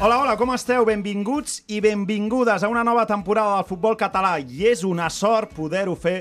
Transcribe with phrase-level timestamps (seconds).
[0.00, 0.84] Hola, hola, com esteu?
[0.86, 5.96] Benvinguts i benvingudes a una nova temporada del futbol català i és una sort poder-ho
[5.98, 6.20] fer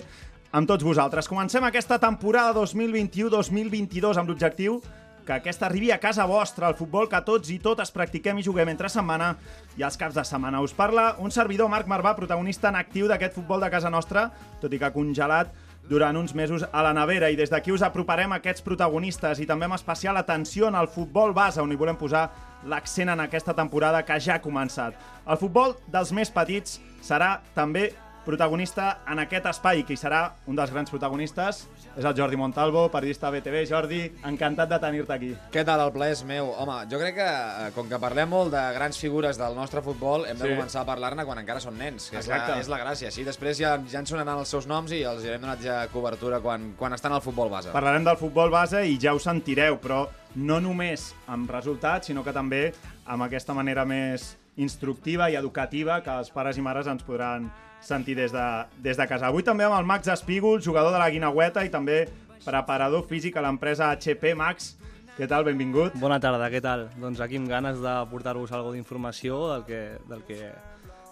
[0.49, 1.29] amb tots vosaltres.
[1.29, 4.79] Comencem aquesta temporada 2021-2022 amb l'objectiu
[5.27, 8.73] que aquesta arribi a casa vostra, el futbol que tots i totes practiquem i juguem
[8.73, 9.35] entre setmana
[9.77, 10.63] i els caps de setmana.
[10.65, 14.73] Us parla un servidor, Marc Marvà, protagonista en actiu d'aquest futbol de casa nostra, tot
[14.73, 15.53] i que congelat
[15.89, 19.65] durant uns mesos a la nevera i des d'aquí us aproparem aquests protagonistes i també
[19.65, 22.27] amb especial atenció en el futbol base on hi volem posar
[22.67, 24.97] l'accent en aquesta temporada que ja ha començat.
[25.27, 27.91] El futbol dels més petits serà també
[28.27, 30.19] protagonista en aquest espai, que hi serà
[30.51, 31.63] un dels grans protagonistes,
[31.97, 33.63] és el Jordi Montalvo, periodista BTV.
[33.69, 35.31] Jordi, encantat de tenir-te aquí.
[35.53, 36.51] Què tal, el plaer és meu?
[36.59, 40.25] Home, jo crec que, eh, com que parlem molt de grans figures del nostre futbol,
[40.27, 40.53] hem de Sí.
[40.55, 42.59] començar a parlar-ne quan encara són nens, que és la, Exacte.
[42.59, 43.07] és la gràcia.
[43.07, 45.87] Així després ja, ja ens sonaran els seus noms i els hi hem donat ja
[45.87, 47.71] cobertura quan, quan estan al futbol base.
[47.71, 52.33] Parlarem del futbol base i ja ho sentireu, però no només amb resultats, sinó que
[52.33, 52.73] també
[53.05, 57.47] amb aquesta manera més instructiva i educativa que els pares i mares ens podran
[57.81, 58.45] sentir des de,
[58.83, 59.29] des de casa.
[59.29, 62.05] Avui també amb el Max Espígol, jugador de la Guinaueta i també
[62.45, 64.75] preparador físic a l'empresa HP Max.
[65.17, 65.45] Què tal?
[65.47, 65.95] Benvingut.
[65.97, 66.87] Bona tarda, què tal?
[67.01, 70.51] Doncs aquí amb ganes de portar-vos alguna d'informació del que, del que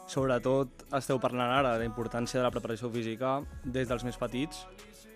[0.09, 4.65] sobretot esteu parlant ara, la importància de la preparació física des dels més petits.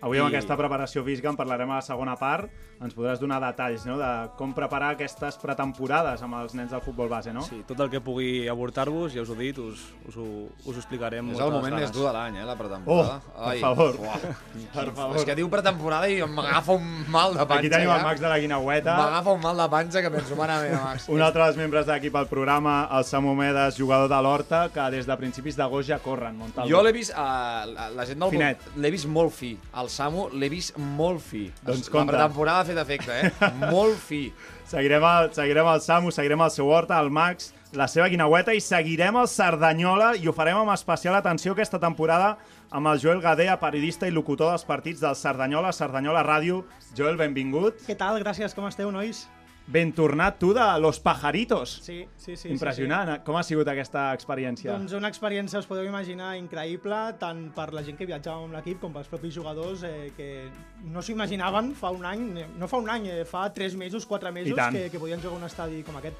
[0.01, 2.49] Avui amb I- aquesta preparació física en parlarem a la segona part.
[2.79, 3.97] Ens podràs donar detalls no?
[3.99, 7.41] de com preparar aquestes pretemporades amb els nens del futbol base, no?
[7.43, 10.27] Sí, tot el que pugui aportar-vos, ja us ho he dit, us, us, ho,
[10.63, 13.17] us ho explicarem És el moment més dur de l'any, eh, la pretemporada.
[13.35, 13.99] Oh, per favor.
[13.99, 14.15] Uah.
[14.79, 15.17] Per favor.
[15.19, 17.57] És que diu pretemporada i m'agafa un mal de panxa.
[17.59, 18.05] Aquí tenim el ja.
[18.07, 18.95] Max de la Guinaueta.
[18.95, 21.09] M'agafa un mal de panxa que penso, mare meva, Max.
[21.11, 25.05] Un altre dels membres d'equip al programa, el Samu Medes, jugador de l'Horta, que des
[25.09, 26.69] de principis d'agost ja corren, Montalvo.
[26.71, 28.63] Jo l'he vist, uh, la, la gent del Finet.
[28.77, 29.57] l'he vist molt fi.
[29.75, 31.47] El Samu l'he vist molt fi.
[31.65, 32.13] Doncs la compte.
[32.13, 33.49] pretemporada ha fet efecte, eh?
[33.73, 34.27] molt fi.
[34.69, 38.61] Seguirem el, seguirem el Samu, seguirem el seu Horta, el Max, la seva Guinaueta i
[38.61, 42.35] seguirem el Cerdanyola i ho farem amb especial atenció aquesta temporada
[42.69, 46.63] amb el Joel Gadea, periodista i locutor dels partits del Cerdanyola, Cerdanyola Ràdio.
[46.97, 47.81] Joel, benvingut.
[47.85, 48.21] Què tal?
[48.21, 49.27] Gràcies, com esteu, nois?
[49.69, 51.69] Ben tornat tu de Los Pajaritos.
[51.83, 52.49] Sí, sí, sí.
[52.49, 53.09] Impressionant.
[53.13, 53.17] eh?
[53.23, 54.17] Com ha sigut aquesta Sí, sí.
[54.17, 54.71] experiència?
[54.73, 58.79] Doncs una experiència, us podeu imaginar, increïble, tant per la gent que viatjava amb l'equip
[58.81, 60.49] com pels propis jugadors eh, que
[60.89, 64.07] no s'ho imaginaven fa un any, eh, no fa un any, eh, fa tres mesos,
[64.09, 66.17] quatre mesos, que, que podien jugar un estadi com aquest.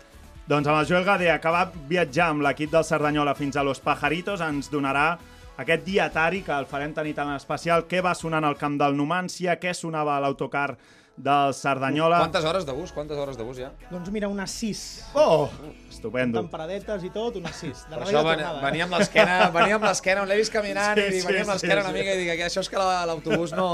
[0.50, 3.80] Doncs amb el Joel Gadea, que va viatjar amb l'equip del Cerdanyola fins a Los
[3.82, 5.18] Pajaritos, ens donarà
[5.58, 9.58] aquest dietari que el farem tenir tan especial, què va sonant al camp del Numància,
[9.60, 10.78] què sonava a l'autocar
[11.20, 12.18] del Cerdanyola...
[12.24, 12.94] Quantes hores de bus?
[12.96, 13.70] Quantes hores de bus ja?
[13.92, 14.84] Doncs mira, unes 6.
[15.20, 15.50] Oh,
[15.92, 16.40] estupendo.
[16.40, 17.82] Temperadetes i tot, unes 6.
[17.90, 20.54] De Per la això ven, tornada, venia amb l'esquena, venia amb l'esquena, on l'he vist
[20.54, 21.98] caminant Sí, i sí, venia amb sí, l'esquena una sí.
[22.00, 23.68] mica i dic, que això és que la- l'autobús no...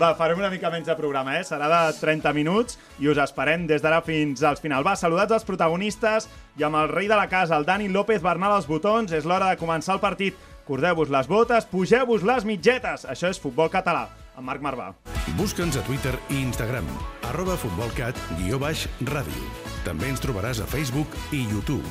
[0.00, 1.44] Va, farem una mica menys de programa, eh?
[1.46, 4.82] Serà de 30 minuts i us esperem des d'ara fins al final.
[4.82, 6.26] Va, saludats els protagonistes
[6.58, 9.12] i amb el rei de la casa, el Dani López Bernal als botons.
[9.14, 10.34] És l'hora de començar el partit.
[10.66, 13.04] Cordeu-vos les botes, pugeu-vos les mitgetes.
[13.06, 14.92] Això és Futbol Català, amb Marc Marvà.
[15.38, 16.88] Busca'ns a Twitter i Instagram,
[17.30, 19.48] arroba futbolcat, guió baix, ràdio.
[19.86, 21.86] També ens trobaràs a Facebook i YouTube.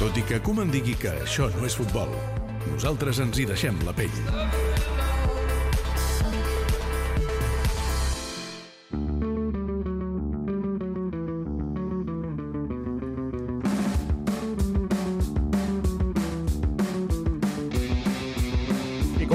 [0.00, 2.14] Tot i que Koeman digui que això no és futbol,
[2.70, 4.69] nosaltres ens hi deixem la pell.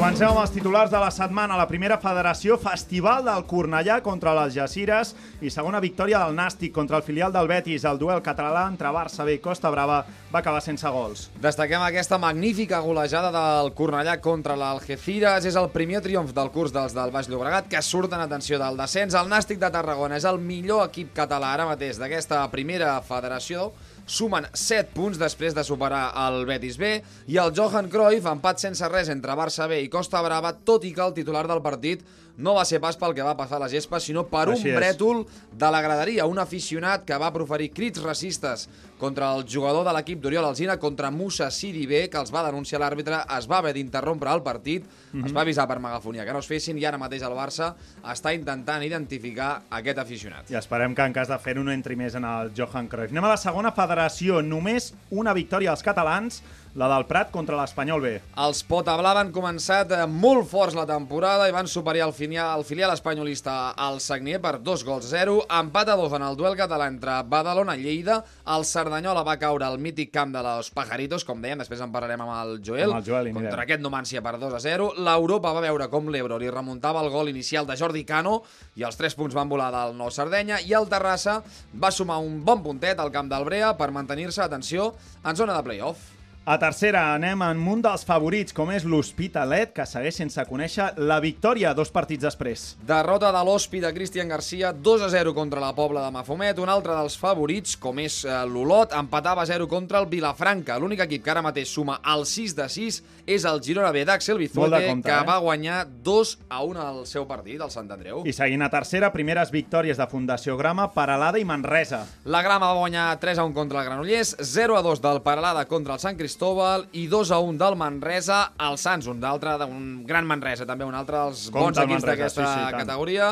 [0.06, 1.56] Comencem amb els titulars de la setmana.
[1.58, 7.00] La primera federació, Festival del Cornellà contra les Jacires i segona victòria del Nàstic contra
[7.00, 7.88] el filial del Betis.
[7.90, 11.24] El duel català entre Barça B i Costa Brava va acabar sense gols.
[11.42, 15.50] Destaquem aquesta magnífica golejada del Cornellà contra l'Algeciras.
[15.50, 19.18] És el primer triomf del curs dels del Baix Llobregat que surten atenció del descens.
[19.18, 23.72] El Nàstic de Tarragona és el millor equip català ara mateix d'aquesta primera federació.
[24.06, 26.92] Sumen 7 punts després de superar el Betis B
[27.34, 30.92] i el Johan Cruyff, empat sense res entre Barça B i Costa Brava, tot i
[30.94, 32.06] que el titular del partit
[32.38, 34.74] no va ser pas pel que va passar a la gespa, sinó per Així un
[34.74, 34.76] és.
[34.78, 38.68] brètol de la graderia, un aficionat que va proferir crits racistes
[39.00, 43.26] contra el jugador de l'equip d'Oriol Alzina, contra Musa Siribé, que els va denunciar l'àrbitre,
[43.38, 45.26] es va haver d'interrompre el partit, Mhm.
[45.26, 47.74] es va avisar per megafonia que no es fessin i ara mateix el Barça
[48.04, 50.50] està intentant identificar aquest aficionat.
[50.52, 53.12] I esperem que en cas de fer-ho no entri més en el Johan Cruyff.
[53.12, 54.42] Anem a la segona federació.
[54.42, 56.42] Només una victòria dels catalans,
[56.76, 58.10] la del Prat contra l'Espanyol B.
[58.44, 62.66] Els Potablava han començat eh, molt forts la temporada i van superar el filial, el
[62.68, 65.38] filial espanyolista al Sagnier per dos gols a zero.
[65.48, 68.20] Empat a dos en el duel català entre Badalona i Lleida.
[68.56, 72.26] El Cerdanyola va caure al mític camp de los Pajaritos, com dèiem, després en parlarem
[72.26, 72.92] amb el Joel.
[72.92, 73.64] Amb el Joel, contra mirem.
[73.64, 74.90] aquest Numància per 2 a 0.
[75.08, 78.42] L'Europa va veure com l'Ebro li remuntava el gol inicial de Jordi Cano
[78.76, 81.40] i els 3 punts van volar del Nou Sardenya i el Terrassa
[81.72, 84.92] va sumar un bon puntet al camp del Brea per mantenir-se, atenció,
[85.24, 86.15] en zona de play-off.
[86.46, 91.16] A tercera anem en un dels favorits, com és l'Hospitalet, que segueix sense conèixer la
[91.18, 92.66] victòria dos partits després.
[92.86, 96.62] Derrota de l'Hospi de Cristian Garcia, 2 a 0 contra la Pobla de Mafumet.
[96.62, 100.78] Un altre dels favorits, com és eh, l'Olot, empatava a 0 contra el Vilafranca.
[100.78, 104.38] L'únic equip que ara mateix suma el 6 de 6 és el Girona B d'Axel
[104.38, 105.26] Bizuete, compte, que eh?
[105.26, 108.22] va guanyar 2 a 1 al seu partit, al Sant Andreu.
[108.22, 112.04] I seguint a tercera, primeres victòries de Fundació Grama, Paralada i Manresa.
[112.30, 115.66] La Grama va guanyar 3 a 1 contra el Granollers, 0 a 2 del Paralada
[115.66, 120.04] contra el Sant Cristóbal i 2 a 1 del Manresa al Sants, un d'altre, un
[120.04, 122.80] gran Manresa, també un altre dels Compte bons equips d'aquesta sí, sí, tant.
[122.82, 123.30] categoria.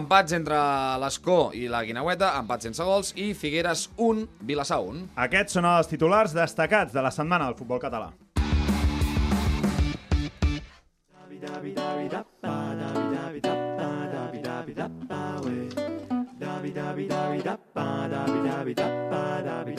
[0.00, 0.56] Empats entre
[1.02, 5.04] l'Escó i la Guinaueta, empats sense gols, i Figueres 1, Vilassar 1.
[5.28, 8.14] Aquests són els titulars destacats de la setmana del futbol català.
[19.68, 19.75] Hey,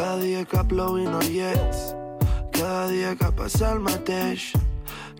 [0.00, 1.80] cada dia que plou i no hi ets,
[2.56, 4.46] cada dia que passa el mateix,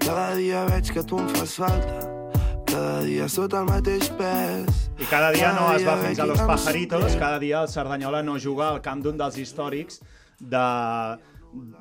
[0.00, 1.98] cada dia veig que tu em fas falta,
[2.64, 4.86] cada dia sota el mateix pes.
[4.96, 8.22] I cada dia no es va Cada fins a los pajaritos, cada dia el Cerdanyola
[8.24, 10.00] no juga al camp d'un dels històrics
[10.40, 10.64] de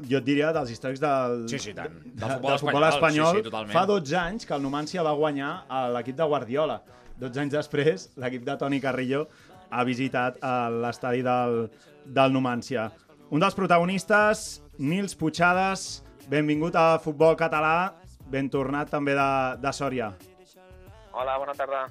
[0.10, 1.94] jo et diria dels històrics del, Sí, sí, tant.
[2.04, 3.32] de, Del futbol del futbol espanyol, espanyol.
[3.32, 3.76] sí, sí, totalment.
[3.80, 6.82] Fa 12 anys que el Numancia va guanyar a l'equip de Guardiola.
[7.22, 9.30] 12 anys després, l'equip de Toni Carrillo
[9.70, 10.52] ha visitat eh,
[10.82, 11.70] l'estadi del,
[12.10, 12.90] del Numancia.
[13.30, 17.94] Un dels protagonistes, Nils Puigades, benvingut a Futbol Català,
[18.30, 20.12] ben tornat també de, de Sòria.
[21.14, 21.88] Hola, bona tarda.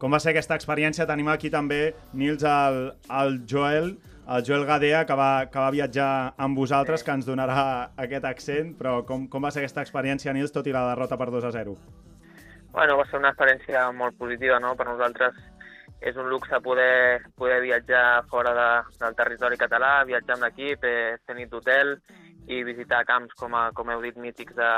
[0.00, 1.04] Com va ser aquesta experiència?
[1.08, 2.78] Tenim aquí també, Nils, el,
[3.20, 3.92] el Joel,
[4.30, 6.10] el Joel Gadea, que va, que va viatjar
[6.40, 10.54] amb vosaltres, que ens donarà aquest accent, però com, com va ser aquesta experiència, Nils,
[10.54, 11.76] tot i la derrota per 2 a 0?
[12.72, 14.76] Bueno, va ser una experiència molt positiva, no?
[14.78, 15.36] Per nosaltres
[16.00, 18.68] és un luxe poder, poder viatjar fora de,
[19.02, 21.98] del territori català, viatjar amb l'equip, eh, fer nit d'hotel
[22.50, 24.70] i visitar camps, com, a, com heu dit, mítics de,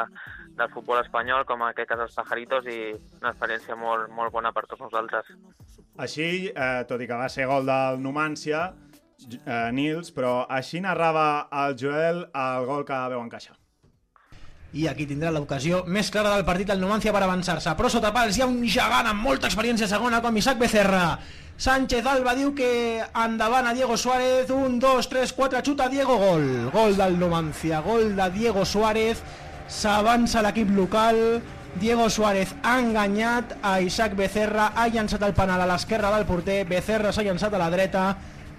[0.59, 2.93] del futbol espanyol, com aquest cas els Pajaritos, i
[3.23, 5.31] una experiència molt, molt bona per tots nosaltres.
[6.03, 8.73] Així, eh, tot i que va ser gol del Numancia,
[9.31, 13.62] eh, Nils, però així narrava el Joel el gol que veu encaixar.
[14.73, 17.75] I aquí tindrà l'ocasió més clara del partit el Numancia per avançar-se.
[17.77, 19.89] Però sota pals hi ha un gegant amb molta experiència
[20.41, 21.19] Isaac Becerra.
[21.61, 23.05] Sánchez Alba diu que
[23.77, 26.71] Diego Suárez 1, 2, 3, 4, xuta Diego gol.
[26.73, 29.21] Gol del Numancia, gol de Diego Suárez.
[29.69, 31.43] S'avança l'equip local.
[31.77, 32.79] Diego Suárez ha
[33.63, 36.65] a Isaac Becerra ha llançat el penal a l'esquerra del porter.
[36.69, 38.07] Becerra s'ha llançat a la dreta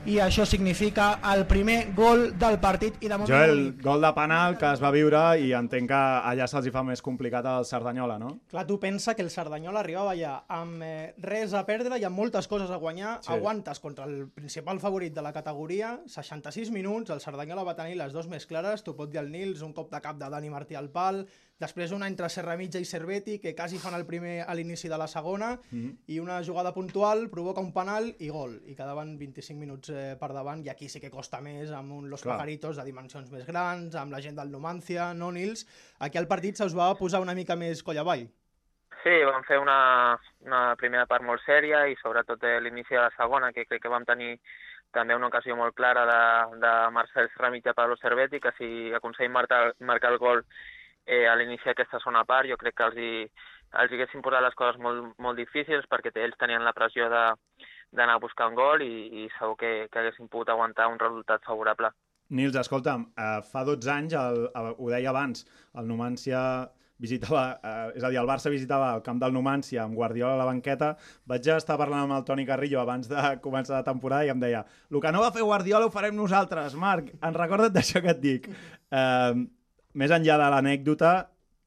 [0.05, 4.57] i això significa el primer gol del partit i de moment Joel, gol de penal
[4.59, 5.99] que es va viure i entenc que
[6.31, 8.33] allà se'ls hi fa més complicat al Cerdanyola, no?
[8.51, 12.19] Clar, tu pensa que el Cerdanyola arribava allà amb eh, res a perdre i amb
[12.19, 13.15] moltes coses a guanyar.
[13.21, 13.29] Sí.
[13.29, 13.37] Sí.
[13.37, 18.11] Aguantes contra el principal favorit de la categoria, 66 minuts, el Cerdanyola va tenir les
[18.13, 20.75] dues més clares, t'ho pot dir el Nils, un cop de cap de Dani Martí
[20.75, 21.23] al pal,
[21.61, 24.97] després una entre Serra Mitja i Cerveti, que quasi fan el primer a l'inici de
[24.97, 25.79] la segona, mm.
[25.79, 25.97] -hmm.
[26.07, 30.33] i una jugada puntual provoca un penal i gol, i quedaven 25 minuts eh, per
[30.33, 32.37] davant, i aquí sí que costa més, amb un Los Clar.
[32.37, 35.65] Pajaritos de dimensions més grans, amb la gent del Numancia, no Nils,
[35.99, 38.27] aquí al partit se us va posar una mica més coll avall.
[39.03, 43.51] Sí, vam fer una, una primera part molt sèria i sobretot l'inici de la segona,
[43.51, 44.39] que crec que vam tenir
[44.93, 49.73] també una ocasió molt clara de, de Marcel Serramitja Pablo Cerveti, que si aconseguim marcar,
[49.79, 50.45] marcar el gol
[51.05, 53.13] eh, a l'inici d'aquesta segona part, jo crec que els hi,
[53.81, 58.15] els hi haguessin posat les coses molt, molt difícils perquè ells tenien la pressió d'anar
[58.15, 58.93] a buscar un gol i,
[59.23, 61.91] i segur que, que haguessin pogut aguantar un resultat favorable.
[62.33, 65.43] Nils, escolta'm, eh, fa 12 anys, el, el, ho deia abans,
[65.77, 66.39] el Numancia
[67.03, 70.39] visitava, eh, és a dir, el Barça visitava el camp del Numancia amb Guardiola a
[70.39, 70.93] la banqueta.
[71.29, 74.63] Vaig estar parlant amb el Toni Carrillo abans de començar la temporada i em deia
[74.89, 77.11] el que no va fer Guardiola ho farem nosaltres, Marc.
[77.21, 78.49] En recorda't d'això que et dic.
[78.93, 79.43] Eh,
[79.93, 81.13] més enllà de l'anècdota,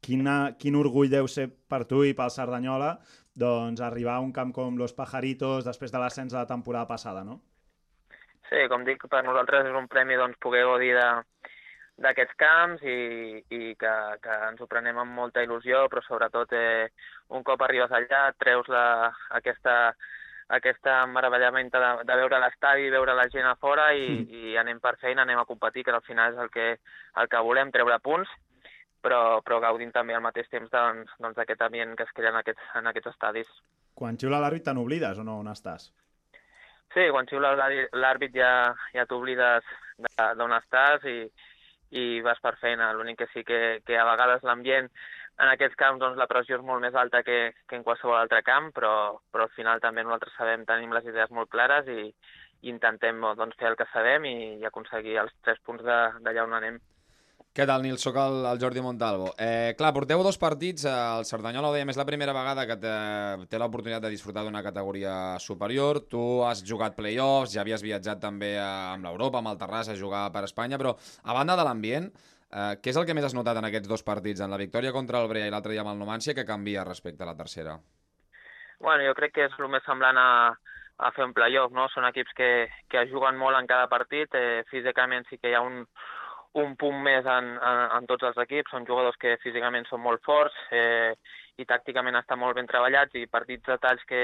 [0.07, 2.97] quin orgull deu ser per tu i pel Cerdanyola
[3.37, 7.25] doncs, arribar a un camp com Los Pajaritos després de l'ascens de la temporada passada,
[7.25, 7.41] no?
[8.49, 13.75] Sí, com dic, per nosaltres és un premi doncs, poder gaudir d'aquests camps i, i
[13.81, 16.87] que, que ens ho prenem amb molta il·lusió, però sobretot eh,
[17.37, 19.77] un cop arribes allà treus la, aquesta,
[20.49, 24.43] aquesta meravellament de, de veure l'estadi, veure la gent a fora i, mm.
[24.53, 26.69] i anem per feina, anem a competir, que al final és el que,
[27.23, 28.31] el que volem, treure punts,
[29.03, 32.31] però, però gaudint també al mateix temps doncs, doncs d'aquest doncs, ambient que es crea
[32.35, 33.51] en aquests, en aquests estadis.
[33.97, 35.41] Quan xiula l'àrbit te n'oblides o no?
[35.43, 35.91] On estàs?
[36.95, 37.53] Sí, quan xiula
[37.93, 38.51] l'àrbit ja,
[38.95, 39.67] ja t'oblides
[40.39, 41.19] d'on estàs i,
[41.99, 42.93] i vas per feina.
[42.95, 44.91] L'únic que sí que, que a vegades l'ambient
[45.37, 48.43] en aquests camps doncs, la pressió és molt més alta que, que en qualsevol altre
[48.47, 48.93] camp, però,
[49.33, 52.09] però al final també nosaltres sabem, tenim les idees molt clares i,
[52.65, 56.57] i intentem doncs, fer el que sabem i, i aconseguir els tres punts d'allà on
[56.57, 56.79] anem.
[57.57, 57.97] Què tal, Nil?
[57.97, 59.31] Soc el, el Jordi Montalvo.
[59.41, 62.77] Eh, clar, porteu dos partits, eh, el Cerdanyola ho dèiem, és la primera vegada que
[62.83, 62.93] té,
[63.49, 66.03] té l'oportunitat de disfrutar d'una categoria superior.
[66.13, 70.01] Tu has jugat play-offs, ja havies viatjat també a, amb l'Europa, amb el Terrassa, a
[70.01, 72.11] jugar per Espanya, però a banda de l'ambient,
[72.57, 74.95] eh, què és el que més has notat en aquests dos partits, en la victòria
[74.97, 77.77] contra el Brea i l'altre dia amb el Numancia, que canvia respecte a la tercera?
[78.81, 80.31] Bueno, jo crec que és el més semblant a,
[80.99, 81.89] a fer un play-off, no?
[81.93, 82.51] Són equips que,
[82.93, 85.83] que juguen molt en cada partit, eh, físicament sí que hi ha un,
[86.61, 88.73] un punt més en, en, en tots els equips.
[88.73, 91.13] Són jugadors que físicament són molt forts eh,
[91.57, 94.23] i tàcticament estan molt ben treballats i partits de talls que,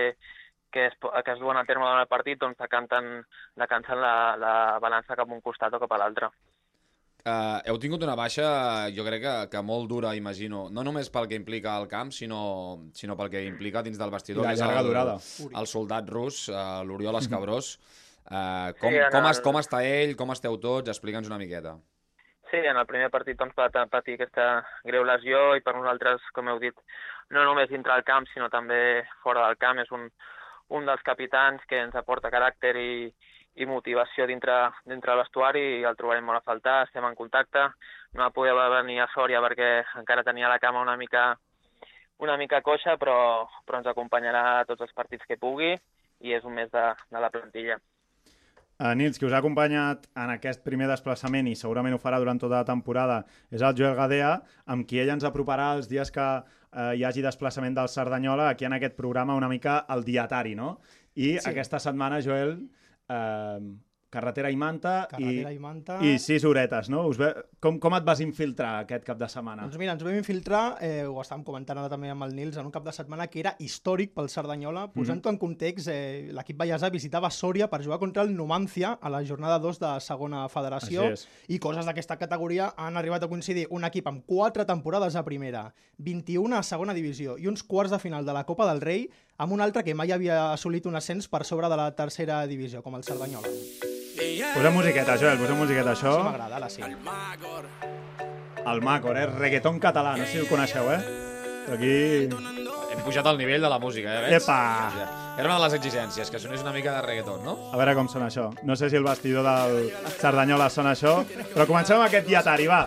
[0.73, 3.13] que es, que es duen a terme durant el partit doncs decanten,
[3.61, 6.33] decanten la, la balança cap a un costat o cap a l'altre.
[7.23, 8.45] Uh, heu tingut una baixa,
[8.91, 12.41] jo crec que, que molt dura, imagino, no només pel que implica el camp, sinó,
[12.99, 14.43] sinó pel que implica dins del vestidor.
[14.43, 15.15] I la llarga el, durada.
[15.61, 17.77] El soldat rus, uh, l'Oriol Escabrós.
[18.27, 20.91] Uh, com, sí, com, es, com està ell, com esteu tots?
[20.91, 21.77] Explica'ns una miqueta.
[22.51, 24.49] Sí, en el primer partit doncs, va patir aquesta
[24.85, 26.75] greu lesió i per nosaltres, com heu dit,
[27.31, 28.81] no només dintre del camp, sinó també
[29.23, 29.79] fora del camp.
[29.79, 30.11] És un,
[30.75, 32.93] un dels capitans que ens aporta caràcter i,
[33.61, 34.55] i motivació dintre,
[34.89, 37.69] dintre l'estuari i el trobarem molt a faltar, estem en contacte.
[38.17, 41.33] No va poder venir a Sòria perquè encara tenia la cama una mica,
[42.25, 45.75] una mica coixa, però, però ens acompanyarà a tots els partits que pugui
[46.23, 47.79] i és un mes de, de la plantilla.
[48.83, 52.41] Uh, Nils, qui us ha acompanyat en aquest primer desplaçament i segurament ho farà durant
[52.41, 53.21] tota la temporada
[53.53, 54.33] és el Joel Gadea,
[54.75, 58.67] amb qui ell ens aproparà els dies que uh, hi hagi desplaçament del Cerdanyola aquí
[58.67, 60.79] en aquest programa una mica el dietari, no?
[61.15, 61.45] I sí.
[61.53, 62.57] aquesta setmana, Joel,
[64.13, 65.95] Carretera i Manta, Carretera i, i Manta...
[66.05, 67.07] i sis horetes, no?
[67.09, 67.31] Us ve...
[67.65, 69.65] com, com et vas infiltrar aquest cap de setmana?
[69.65, 72.69] Doncs mira, ens vam infiltrar, eh, ho estàvem comentant ara també amb el Nils, en
[72.69, 74.85] un cap de setmana que era històric pel Cerdanyola.
[74.91, 74.93] Mhm.
[74.99, 75.33] Posant-ho mm -hmm.
[75.33, 79.59] en context, eh, l'equip Vallèsà visitava Sòria per jugar contra el Numancia a la jornada
[79.59, 81.15] 2 de segona federació
[81.49, 85.73] i coses d'aquesta categoria han arribat a coincidir un equip amb 4 temporades a primera,
[85.97, 89.09] 21 a segona divisió i uns quarts de final de la Copa del Rei
[89.43, 92.83] amb un altre que mai havia assolit un ascens per sobre de la tercera divisió,
[92.83, 93.51] com el Cerdanyola.
[94.55, 96.15] Posa musiqueta, Joel, posa musiqueta, això.
[96.15, 96.83] Sí, m'agrada, la sí.
[98.63, 99.27] El Macor, eh?
[99.27, 101.01] Reggaeton català, no sé si ho coneixeu, eh?
[101.75, 102.62] Aquí...
[103.03, 104.21] Hem pujat el nivell de la música, eh?
[104.23, 104.35] Veig?
[104.37, 104.57] Epa!
[105.35, 107.57] Era una de les exigències, que sonés una mica de reggaeton, no?
[107.75, 108.45] A veure com sona això.
[108.63, 109.89] No sé si el vestidor del
[110.21, 111.17] Cerdanyola sona això,
[111.51, 112.85] però comencem amb aquest dietari, va.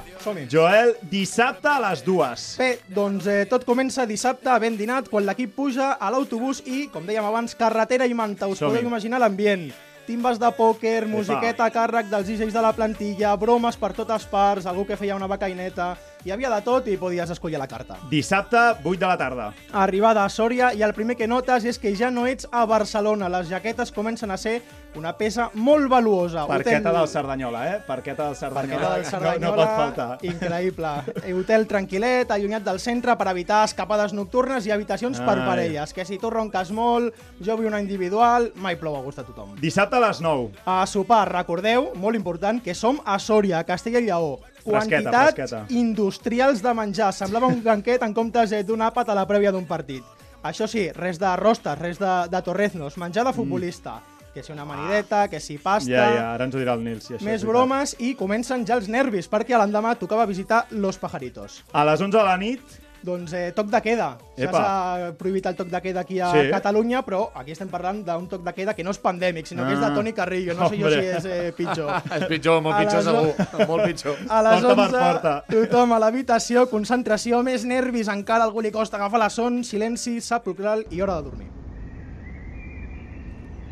[0.48, 2.46] Joel, dissabte a les dues.
[2.62, 7.04] Bé, doncs eh, tot comença dissabte, ben dinat, quan l'equip puja a l'autobús i, com
[7.04, 8.48] dèiem abans, carretera i manta.
[8.48, 9.68] Us podeu imaginar l'ambient
[10.06, 14.68] timbes de pòquer, musiqueta a càrrec dels DJs de la plantilla, bromes per totes parts,
[14.70, 15.96] algú que feia una becaineta...
[16.26, 18.00] Hi havia de tot i podies escollir la carta.
[18.10, 19.44] Dissabte, 8 de la tarda.
[19.78, 23.30] Arribada a Sòria i el primer que notes és que ja no ets a Barcelona.
[23.30, 24.56] Les jaquetes comencen a ser
[24.98, 26.46] una peça molt valuosa.
[26.48, 27.00] Parqueta Hotel...
[27.00, 27.82] del Cerdanyola, eh?
[27.86, 28.82] Parqueta del Cerdanyola.
[28.82, 29.46] Parqueta del Cerdanyola.
[29.46, 30.08] No, no pot faltar.
[30.26, 30.94] Increïble.
[31.36, 35.28] Hotel tranquil·let, allunyat del centre per evitar escapades nocturnes i habitacions Ai.
[35.28, 35.94] per parelles.
[35.94, 39.56] Que si tu ronques molt, jo vull una individual, mai plou a gust a tothom.
[39.62, 40.66] Dissabte a les 9.
[40.66, 45.66] A sopar, recordeu, molt important, que som a Sòria, Castella i Lleó quantitats fresqueta, fresqueta.
[45.70, 47.14] industrials de menjar.
[47.14, 50.04] Semblava un banquet en comptes eh, d'un àpat a la prèvia d'un partit.
[50.46, 54.00] Això sí, res de rostes, res de, de torreznos, menjar de futbolista.
[54.00, 54.15] Mm.
[54.36, 55.88] Que si una manideta, que si pasta...
[55.88, 57.08] Ja, ja, ara ens ho dirà el Nils.
[57.08, 61.62] Si això més bromes i comencen ja els nervis, perquè l'endemà tocava visitar Los Pajaritos.
[61.72, 64.08] A les 11 de la nit doncs eh, toc de queda.
[64.36, 66.44] Ja s'ha prohibit el toc de queda aquí a sí?
[66.52, 69.70] Catalunya, però aquí estem parlant d'un toc de queda que no és pandèmic, sinó ah.
[69.70, 69.94] que és de ah.
[69.96, 70.56] Toni Carrillo.
[70.58, 71.92] No sé jo si és eh, pitjor.
[72.18, 73.12] és pitjor, molt pitjor les...
[73.12, 73.68] segur.
[73.70, 74.24] molt pitjor.
[74.28, 75.36] A les porta 11, porta.
[75.52, 80.88] tothom a l'habitació, concentració, més nervis, encara algú li costa agafar la son, silenci, sepulcral
[80.90, 81.55] i hora de dormir.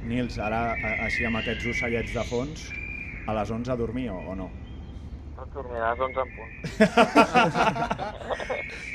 [0.07, 0.61] Nils, ara
[1.05, 2.59] així amb aquests ocellets de fons,
[3.27, 4.47] a les 11 a dormir o, o no?
[5.37, 6.51] No dormiràs 11 en punt.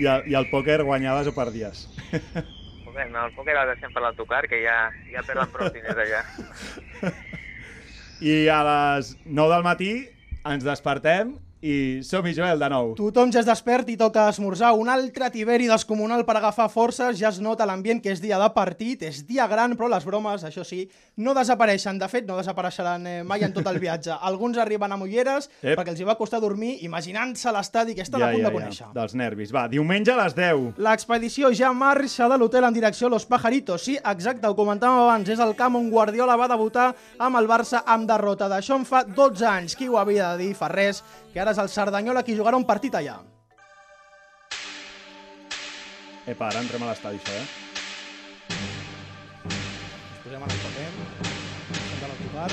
[0.02, 1.76] I, el, I el pòquer guanyaves o perdies?
[2.84, 4.78] Poker, no, el pòquer ha de sempre l'autocar, que ja,
[5.12, 6.22] ja perden prou diners allà.
[8.32, 9.92] I a les 9 del matí
[10.48, 11.26] ens despertem
[11.60, 12.92] i som-hi, Joel, de nou.
[12.94, 14.70] Tothom ja es despert i toca esmorzar.
[14.78, 17.16] Un altre tiberi descomunal per agafar forces.
[17.18, 20.44] Ja es nota l'ambient que és dia de partit, és dia gran, però les bromes,
[20.46, 20.84] això sí,
[21.18, 21.98] no desapareixen.
[21.98, 24.14] De fet, no desapareixeran eh, mai en tot el viatge.
[24.30, 25.74] Alguns arriben amb ulleres Ep.
[25.80, 28.92] perquè els hi va costar dormir imaginant-se l'estadi que estan a punt de conèixer.
[28.94, 29.50] dels nervis.
[29.52, 30.78] Va, diumenge a les 10.
[30.78, 33.82] L'expedició ja marxa de l'hotel en direcció a Los Pajaritos.
[33.82, 35.28] Sí, exacte, ho comentàvem abans.
[35.28, 38.46] És el camp on Guardiola va debutar amb el Barça amb derrota.
[38.46, 39.74] D'això en fa 12 anys.
[39.74, 40.54] Qui ho havia de dir?
[40.54, 43.18] Fa res, que ara és el Cerdanyola qui jugarà un partit allà.
[46.28, 47.46] Epa, ara entrem a l'estadi, això, eh?
[49.48, 50.88] Ens posem en el paper.
[51.78, 52.50] Som de l'autocar.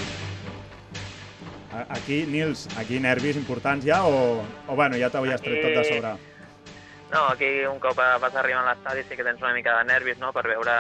[1.98, 6.14] Aquí, Nils, aquí nervis importants ja o, o bueno, ja t'havies tret tot de sobre?
[7.12, 10.22] No, aquí un cop vas arribant a l'estadi sí que tens una mica de nervis
[10.24, 10.32] no?
[10.32, 10.78] per veure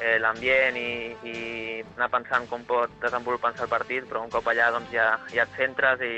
[0.00, 1.36] eh, l'ambient i, i
[1.98, 5.60] anar pensant com pot desenvolupar-se el partit, però un cop allà doncs, ja, ja et
[5.60, 6.14] centres i,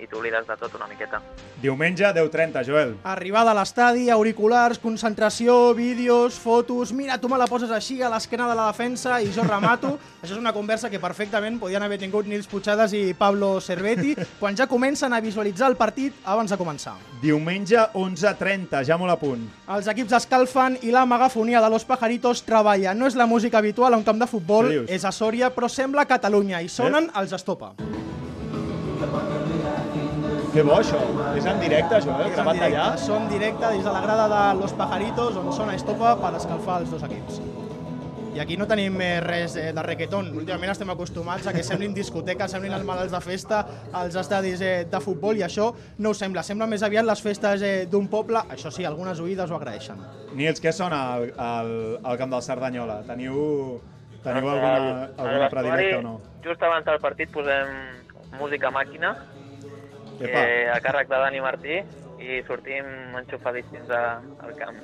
[0.00, 1.20] i t'oblides de tot una miqueta.
[1.62, 2.94] Diumenge, 10.30, Joel.
[3.08, 6.92] Arribada a l'estadi, auriculars, concentració, vídeos, fotos...
[6.92, 9.94] Mira, tu me la poses així a l'esquena de la defensa i jo remato.
[10.22, 14.56] Això és una conversa que perfectament podien haver tingut Nils Puigades i Pablo Cerveti quan
[14.56, 16.96] ja comencen a visualitzar el partit abans de començar.
[17.22, 19.46] Diumenge, 11.30, ja molt a punt.
[19.72, 22.94] Els equips escalfen i la megafonia de Los Pajaritos treballa.
[22.94, 26.06] No és la música habitual a un camp de futbol, és a Sòria, però sembla
[26.08, 27.72] Catalunya i sonen els Estopa.
[30.56, 30.96] Que bo, això.
[31.36, 32.84] És en directe, És en gravat directe, allà.
[32.96, 36.90] Som directe des de la grada de Los Pajaritos, on sona Estopa per escalfar els
[36.94, 37.42] dos equips.
[38.36, 40.30] I aquí no tenim eh, res eh, de requeton.
[40.36, 43.60] Últimament estem acostumats a que semblin discoteques, semblin els malalts de festa
[43.96, 46.42] als estadis eh, de futbol i això no ho sembla.
[46.44, 48.40] Sembla més aviat les festes eh, d'un poble.
[48.56, 50.00] Això sí, algunes oïdes ho agraeixen.
[50.36, 51.72] Nils, què sona al, al,
[52.02, 53.02] al camp del Cerdanyola?
[53.08, 53.78] Teniu,
[54.24, 56.16] teniu Doncs, alguna, al- al alguna vestuari, predilecta o no?
[56.48, 57.72] Just abans del partit posem
[58.40, 59.14] música màquina,
[60.20, 60.42] Epa.
[60.48, 61.80] eh, a càrrec de Dani Martí,
[62.16, 62.86] i sortim
[63.20, 64.78] enxufadíssims a, al camp.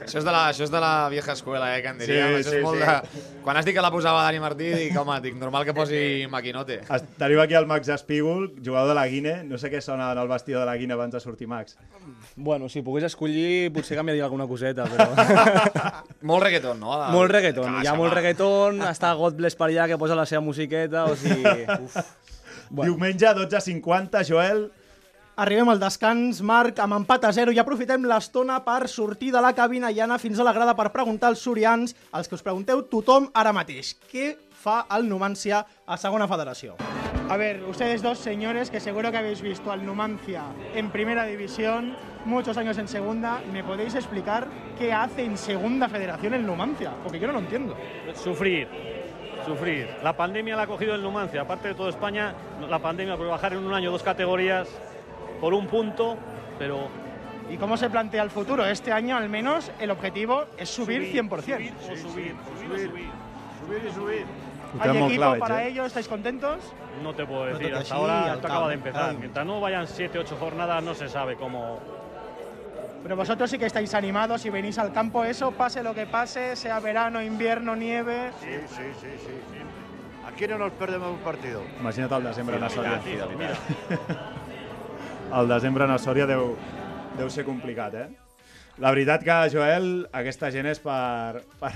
[0.00, 2.30] Això és, de la, això és de la vieja escuela, eh, que en diríem.
[2.32, 2.86] Sí, això sí, és molt sí.
[3.20, 3.34] de...
[3.44, 6.00] Quan has dit que la posava Dani Martí, dic, home, dic, normal que posi
[6.32, 6.80] maquinote.
[6.88, 9.34] Es- Teniu aquí el Max Espígol, jugador de la Guine.
[9.44, 11.76] No sé què sona en el vestidor de la Guine abans de sortir, Max.
[12.34, 15.10] Bueno, si pogués escollir, potser canviaria alguna coseta, però...
[16.30, 16.96] Molt reggaeton, no?
[16.96, 17.68] El- molt reggaeton.
[17.76, 21.04] Ah, Hi ha molt reggaeton, està God Bless per allà, que posa la seva musiqueta,
[21.12, 21.64] o sigui...
[21.84, 21.96] Uf.
[22.70, 22.94] Bueno.
[22.94, 24.70] Diumenge, 12.50, Joel.
[25.40, 29.54] Arribem al descans, Marc, amb empat a 0 i aprofitem l'estona per sortir de la
[29.56, 32.82] cabina i anar fins a la grada per preguntar als sorians, als que us pregunteu
[32.92, 33.94] tothom ara mateix.
[34.10, 36.76] Què fa el Numancia a segona federació?
[37.30, 41.96] A ver, ustedes dos señores que seguro que habéis visto al Numancia en primera división,
[42.26, 46.92] muchos años en segunda, ¿me podéis explicar qué hace en segunda federación el Numancia?
[47.02, 47.76] Porque yo no lo entiendo.
[48.14, 48.68] Sufrir,
[49.50, 49.88] sufrir.
[50.02, 52.34] La pandemia la ha cogido el Numancia, aparte de toda España,
[52.68, 54.68] la pandemia por bajar en un año dos categorías
[55.40, 56.16] por un punto,
[56.58, 56.88] pero
[57.50, 58.64] ¿Y cómo se plantea el futuro?
[58.64, 61.28] Este año al menos el objetivo es subir, 100%.
[61.42, 62.36] Subir, o subir, subir,
[62.68, 63.10] subir,
[63.66, 64.26] subir y subir.
[64.78, 65.84] ¿Hay equipo para ello?
[65.84, 66.60] ¿Estáis contentos?
[67.02, 69.14] No te puedo No decir, toca hasta así, ahora esto acaba de empezar.
[69.18, 71.80] Mientras no vayan 7, 8 jornadas no se sabe cómo...
[73.02, 76.54] Pero vosotros sí que estáis animados y venís al campo, eso, pase lo que pase,
[76.54, 78.30] sea verano, invierno, nieve.
[78.40, 79.60] Sí, sí, sí, sí.
[80.26, 81.62] Aquí no nos perdemos un partido.
[81.80, 83.00] Imagina't el desembre a Sòria.
[83.04, 83.54] Mira, mira.
[85.40, 86.56] El desembre a Sòria deu,
[87.16, 88.08] deu ser complicat, eh?
[88.80, 91.70] La veritat que, Joel, aquesta gent és per, per,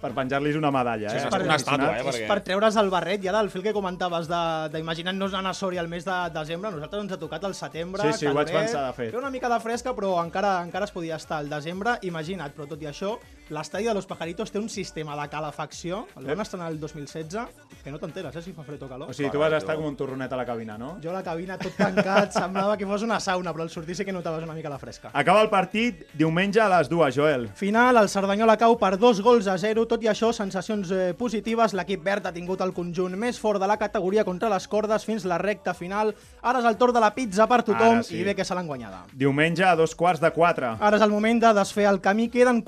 [0.00, 1.20] per penjar-los una medalla, eh?
[1.20, 3.72] Sí, és una estàtua, eh, És per treure's el barret, i ara el fil que
[3.76, 7.54] comentaves de- d'imaginar-nos anar a Sòria el mes de desembre, nosaltres ens ha tocat el
[7.54, 9.10] setembre, Sí, sí, ho vaig pensar, de fet.
[9.12, 12.66] Feia una mica de fresca, però encara encara es podia estar al desembre, imagina't, però
[12.66, 13.14] tot i això,
[13.50, 17.48] l'estadi de Los Pajaritos té un sistema de calefacció, el van estrenar el 2016,
[17.84, 19.10] que no t'enteres, eh, si fa fred o calor.
[19.10, 20.96] O sigui, tu vas estar com un torronet a la cabina, no?
[21.02, 24.04] Jo a la cabina tot tancat, semblava que fos una sauna, però al sortir sí
[24.04, 25.10] que notaves una mica la fresca.
[25.12, 27.48] Acaba el partit diumenge a les dues, Joel.
[27.54, 31.74] Final, el Cerdanyola cau per dos gols a zero, tot i això, sensacions eh, positives,
[31.74, 35.24] l'equip verd ha tingut el conjunt més fort de la categoria contra les cordes fins
[35.24, 36.14] la recta final.
[36.42, 38.20] Ara és el torn de la pizza per tothom Ara sí.
[38.20, 39.04] i bé que se l'han guanyada.
[39.12, 40.76] Diumenge a dos quarts de quatre.
[40.78, 42.28] Ara és el moment de desfer el camí.
[42.30, 42.62] Queden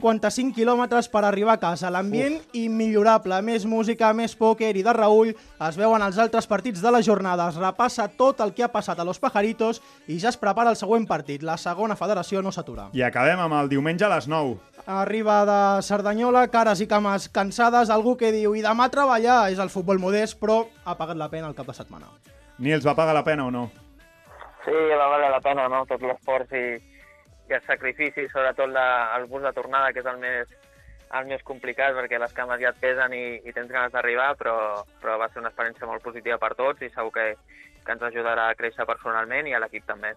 [0.00, 1.90] 455 quilòmetres per arribar a casa.
[1.92, 3.40] L'ambient immillorable.
[3.46, 5.34] Més música, més pòquer i de Raül.
[5.68, 7.48] Es veuen els altres partits de la jornada.
[7.50, 10.80] Es repassa tot el que ha passat a Los Pajaritos i ja es prepara el
[10.80, 11.42] següent partit.
[11.42, 12.88] La segona federació no s'atura.
[12.92, 14.56] I acabem amb el diumenge a les 9.
[14.86, 19.72] Arriba de Cerdanyola, cares i cames cansades, algú que diu i demà treballar és el
[19.72, 22.10] futbol modest, però ha pagat la pena el cap de setmana.
[22.58, 23.70] Nils, va pagar la pena o no?
[24.64, 25.82] Sí, va valer la pena, no?
[25.88, 26.64] Tot l'esforç i,
[27.50, 30.52] i el sacrifici, sobretot la, el bus de tornada, que és el més,
[31.18, 34.56] el més complicat, perquè les cames ja et pesen i, i tens ganes d'arribar, però,
[35.02, 37.26] però va ser una experiència molt positiva per tots i segur que,
[37.84, 40.14] que ens ajudarà a créixer personalment i a l'equip també.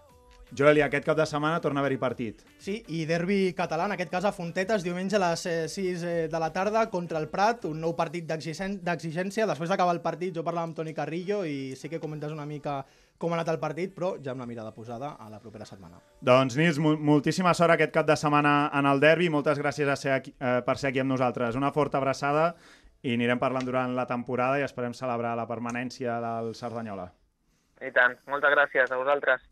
[0.56, 2.42] Joel, i aquest cap de setmana torna a haver-hi partit.
[2.58, 6.28] Sí, i derbi català, en aquest cas a Fontetes, diumenge a les eh, 6 eh,
[6.32, 9.46] de la tarda contra el Prat, un nou partit d'exigèn- d'exigència.
[9.46, 12.84] Després d'acabar el partit jo parlava amb Toni Carrillo i sí que comentes una mica
[13.18, 15.98] com ha anat el partit, però ja amb la mirada posada a la propera setmana.
[16.22, 19.28] Doncs, Nils, mo moltíssima sort aquest cap de setmana en el derbi.
[19.28, 21.56] Moltes gràcies a ser aquí, eh, per ser aquí amb nosaltres.
[21.56, 22.54] Una forta abraçada
[23.02, 27.10] i anirem parlant durant la temporada i esperem celebrar la permanència del Cerdanyola.
[27.82, 28.16] I tant.
[28.26, 29.47] Moltes gràcies a vosaltres.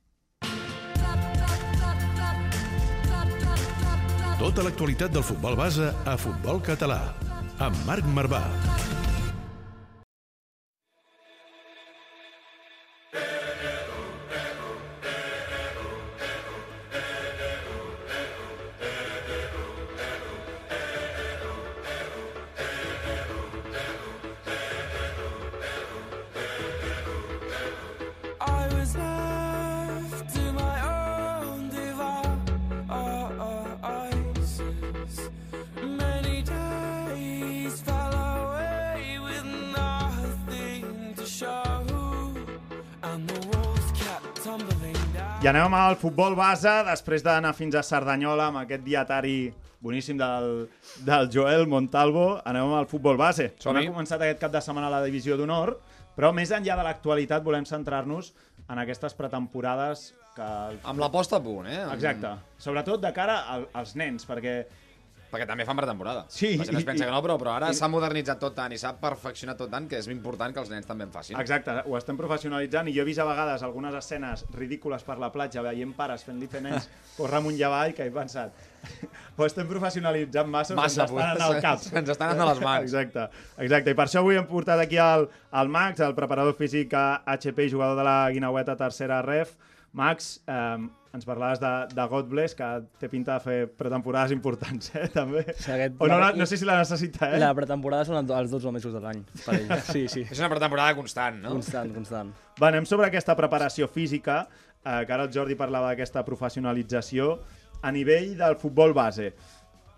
[4.37, 7.01] Tota l'actualitat del futbol base a Futbol Català,
[7.57, 8.43] amb Marc Marvà.
[45.47, 50.65] I anem al futbol base, després d'anar fins a Cerdanyola amb aquest dietari boníssim del,
[51.07, 53.53] del Joel Montalvo, anem al futbol base.
[53.71, 55.77] On ha començat aquest cap de setmana la divisió d'honor,
[56.17, 58.33] però més enllà de l'actualitat volem centrar-nos
[58.67, 60.49] en aquestes pretemporades que...
[60.83, 61.79] Amb la posta a punt, eh?
[61.85, 62.35] Amb- Exacte.
[62.67, 64.57] Sobretot de cara al, als nens, perquè...
[65.37, 66.25] Perquè també fan pretemporada.
[66.33, 68.73] Sí, La gent es pensa i- que no, però, però ara s'ha modernitzat tot tant
[68.73, 71.39] i s'ha perfeccionat tot tant que és important que els nens també en facin.
[71.41, 75.31] Exacte, ho estem professionalitzant i jo he vist a vegades algunes escenes ridícules per la
[75.33, 78.53] platja veient pares fent-li fer nens córrer amunt i avall que he pensat
[79.37, 81.81] ho estem professionalitzant massa, Massa, ens estan al cap.
[82.01, 82.85] ens estan anant a les mans.
[82.87, 83.25] Exacte,
[83.59, 83.91] exacte.
[83.91, 85.27] I per això avui hem portat aquí el,
[85.61, 89.57] el Max, el preparador físic a HP i jugador de la Guinaueta tercera ref.
[89.93, 92.69] Max, eh, ens parlaves de, de God Bless, que
[93.01, 95.43] té pinta de fer pretemporades importants, eh, també.
[95.57, 97.41] Sí, aquest- o no, la, no sé si la necessita, eh?
[97.43, 99.75] La pretemporada són els 12 mesos de l'any per ell.
[99.93, 100.23] Sí, sí.
[100.29, 101.57] És una pretemporada constant, no?
[101.57, 102.31] Constant, constant.
[102.61, 104.45] Va, anem sobre aquesta preparació física,
[104.85, 107.39] eh, que ara el Jordi parlava d'aquesta professionalització.
[107.83, 109.33] A nivell del futbol base,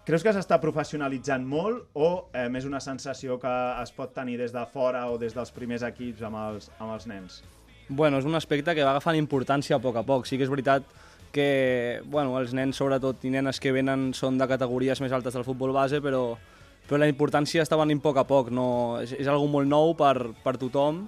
[0.09, 3.53] creus que s'està professionalitzant molt o eh, més una sensació que
[3.83, 7.07] es pot tenir des de fora o des dels primers equips amb els, amb els
[7.07, 7.43] nens?
[7.89, 10.27] Bueno, és un aspecte que va agafant importància a poc a poc.
[10.29, 10.85] Sí que és veritat
[11.33, 15.47] que bueno, els nens, sobretot, i nenes que venen són de categories més altes del
[15.47, 16.23] futbol base, però,
[16.89, 18.51] però la importància està venint a poc a poc.
[18.55, 18.69] No,
[19.03, 21.05] és, és algo molt nou per, per tothom,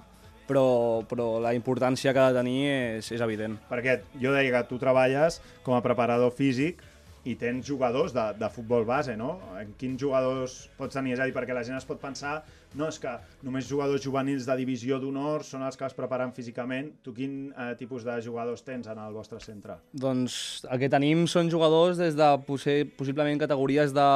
[0.47, 0.67] però,
[1.07, 3.57] però la importància que ha de tenir és, és evident.
[3.71, 6.81] Perquè jo deia que tu treballes com a preparador físic
[7.25, 9.35] i tens jugadors de, de futbol base, no?
[9.59, 11.13] En quins jugadors pots tenir?
[11.15, 12.39] És a dir, perquè la gent es pot pensar
[12.73, 13.11] no, és que
[13.43, 16.93] només jugadors juvenils de divisió d'honor són els que es preparen físicament.
[17.03, 19.75] Tu quin eh, tipus de jugadors tens en el vostre centre?
[19.91, 24.07] Doncs el que tenim són jugadors des de possi possiblement categories de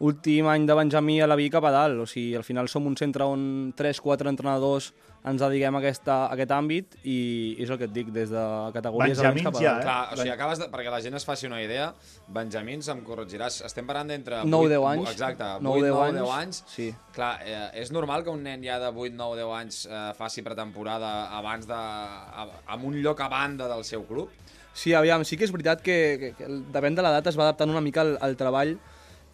[0.00, 1.98] últim any de Benjamí a la Vic cap a dalt.
[2.04, 4.92] O sigui, al final som un centre on 3-4 entrenadors
[5.26, 8.42] ens dediquem a, aquesta, a aquest àmbit i és el que et dic, des de
[8.72, 9.82] categories Benjamins cap a ja, eh?
[9.82, 11.88] Clar, o sigui, acabes de, perquè la gent es faci una idea,
[12.32, 14.38] Benjamins, em corregiràs, estem parlant d'entre...
[14.46, 15.10] 9-10 vuit- anys.
[15.16, 16.60] Exacte, 9-10 8-9-10 anys, anys.
[16.70, 16.86] sí.
[17.18, 21.66] Clar, eh, és normal que un nen ja de 8-9-10 anys eh, faci pretemporada abans
[21.66, 21.74] de...
[21.74, 24.30] A, amb un lloc a banda del seu club?
[24.72, 27.74] Sí, aviam, sí que és veritat que, que, que depèn de l'edat es va adaptant
[27.74, 28.76] una mica al, al treball.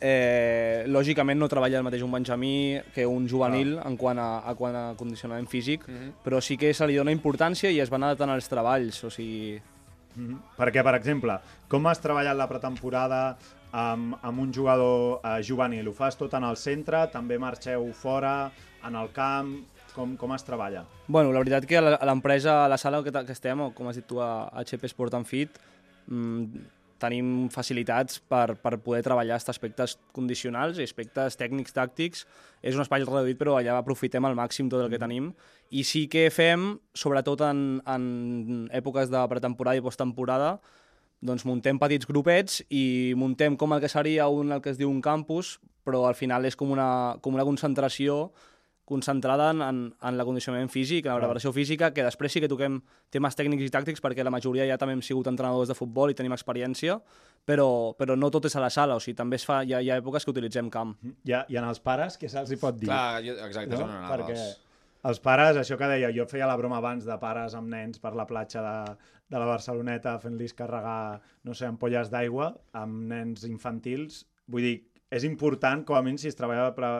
[0.06, 4.52] Eh, lògicament no treballa el mateix un benjamí que un juvenil en quant a, a,
[4.58, 6.10] quant a condicionament físic, Mhm.
[6.22, 9.60] però sí que se li dona importància i es van adaptant als treballs, o sigui...
[10.16, 10.38] Mm -hmm.
[10.58, 11.38] Perquè, per exemple,
[11.68, 13.36] com has treballat la pretemporada
[13.72, 15.88] amb, amb un jugador eh, juvenil?
[15.88, 17.06] Ho fas tot en el centre?
[17.10, 18.50] També marxeu fora,
[18.86, 19.64] en el camp?
[19.94, 20.84] Com, com es treballa?
[21.06, 24.06] Bueno, la veritat que a l'empresa, a la sala que, que estem, com has dit
[24.06, 25.50] tu, a HP Sport and Fit,
[26.08, 26.46] mmm,
[27.04, 32.24] tenim facilitats per, per poder treballar aquests aspectes condicionals i aspectes tècnics, tàctics.
[32.64, 35.30] És un espai reduït, però allà aprofitem al màxim tot el que tenim.
[35.70, 38.06] I sí que fem, sobretot en, en
[38.72, 40.56] èpoques de pretemporada i posttemporada,
[41.24, 44.90] doncs muntem petits grupets i muntem com el que seria un, el que es diu
[44.90, 48.32] un campus, però al final és com una, com una concentració
[48.85, 51.23] concentrada en, en, en l'acondicionament físic, en la Clar.
[51.27, 54.77] preparació física, que després sí que toquem temes tècnics i tàctics, perquè la majoria ja
[54.81, 56.99] també hem sigut entrenadors de futbol i tenim experiència,
[57.47, 59.81] però, però no tot és a la sala, o sigui, també es fa, hi ha,
[59.81, 60.94] hi ha èpoques que utilitzem camp.
[61.25, 62.88] I, i en els pares, què se'ls hi pot dir?
[62.92, 63.85] Clar, jo, exacte, No?
[63.88, 64.12] anaves.
[64.12, 64.61] Perquè-
[65.05, 68.14] els pares, això que deia, jo feia la broma abans de pares amb nens per
[68.16, 68.94] la platja de,
[69.29, 74.23] de la Barceloneta fent-los carregar, no sé, ampolles d'aigua amb nens infantils.
[74.49, 74.79] Vull dir,
[75.14, 76.90] és important, com a mínim, si es treballa la, pre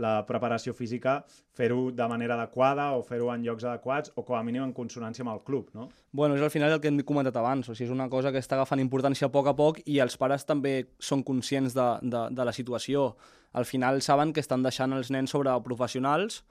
[0.00, 1.20] la preparació física,
[1.56, 5.24] fer-ho de manera adequada o fer-ho en llocs adequats o com a mínim en consonància
[5.24, 5.88] amb el club, no?
[6.12, 8.42] Bueno, és al final el que hem comentat abans, o sigui, és una cosa que
[8.42, 12.24] està agafant importància a poc a poc i els pares també són conscients de, de,
[12.30, 13.14] de la situació.
[13.52, 16.44] Al final saben que estan deixant els nens sobre professionals,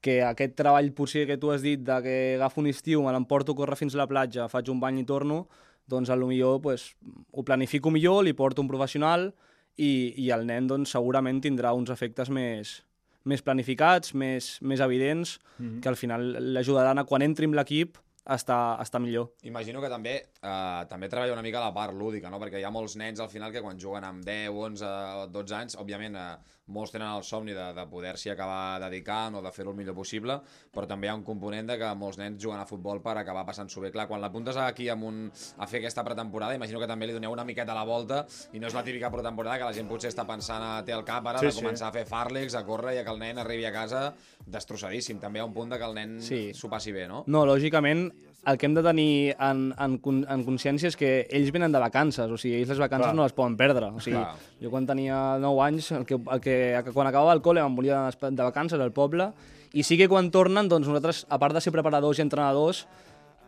[0.00, 3.52] que aquest treball potser que tu has dit de que agafo un estiu, me l'emporto
[3.52, 5.44] a córrer fins a la platja, faig un bany i torno,
[5.90, 6.30] doncs a lo
[6.62, 6.94] pues,
[7.32, 9.34] ho planifico millor, li porto un professional
[9.76, 12.80] i, i el nen doncs, segurament tindrà uns efectes més,
[13.24, 15.80] més planificats, més, més evidents, mm -hmm.
[15.80, 19.32] que al final l'ajudaran a quan entri en l'equip a estar millor.
[19.42, 22.38] Imagino que també eh, també treballa una mica la part lúdica, no?
[22.38, 24.86] perquè hi ha molts nens al final que quan juguen amb 10, 11,
[25.32, 26.36] 12 anys, òbviament eh,
[26.70, 30.38] molts tenen el somni de, de poder-s'hi acabar dedicant o de fer-ho el millor possible,
[30.72, 33.44] però també hi ha un component de que molts nens juguen a futbol per acabar
[33.48, 33.90] passant-s'ho bé.
[33.92, 35.20] Clar, quan l'apuntes aquí amb un,
[35.58, 38.66] a fer aquesta pretemporada, imagino que també li doneu una miqueta la volta i no
[38.70, 41.38] és la típica pretemporada que la gent potser està pensant a té el cap ara
[41.42, 41.60] Sí, de sí.
[41.64, 44.10] començar a fer farlegs, a córrer i a que el nen arribi a casa
[44.46, 45.18] destrossadíssim.
[45.22, 46.52] També hi ha un punt de que el nen Sí.
[46.54, 47.24] s'ho passi bé, no?
[47.26, 48.10] No, lògicament,
[48.46, 52.30] el que hem de tenir en, en, en consciència és que ells venen de vacances,
[52.30, 53.16] o sigui, ells les vacances Clar.
[53.18, 53.90] no les poden perdre.
[53.92, 54.36] O sigui, Clar.
[54.62, 56.56] jo quan tenia 9 anys, el que, el que,
[56.94, 59.30] quan acabava el col·le me'n volia de vacances al poble,
[59.72, 62.84] i sí que quan tornen, doncs nosaltres, a part de ser preparadors i entrenadors,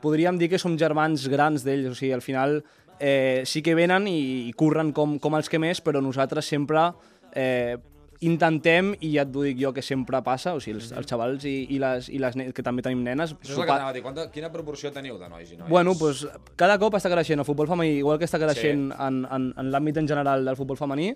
[0.02, 2.60] podríem dir que som germans grans d'ells, o sigui, al final
[2.98, 6.88] eh, sí que venen i, i curren com, com els que més, però nosaltres sempre
[7.34, 7.76] eh,
[8.22, 11.54] intentem, i ja et dic jo que sempre passa, o sigui, els, els xavals i,
[11.74, 13.32] i, les, i les ne- que també tenim nenes...
[13.34, 14.02] Això és el que anava a dir.
[14.04, 15.70] Quanta, quina proporció teniu de nois i noies?
[15.70, 16.22] Bueno, pues,
[16.58, 18.98] cada cop està creixent el futbol femení, igual que està creixent Sí.
[19.08, 21.10] en, en, en l'àmbit en general del futbol femení,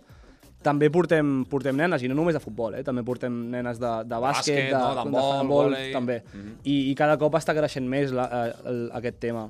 [0.67, 2.83] també portem, portem nenes, i no només de futbol, eh?
[2.87, 4.95] també portem nenes de, de bàsquet, Bàsquet, no?
[4.99, 5.93] D'handbol, handbol, vòlei.
[5.95, 6.21] també.
[6.33, 6.57] Mhm.
[6.65, 8.27] I, I cada cop està creixent més la,
[8.67, 9.47] el, aquest tema.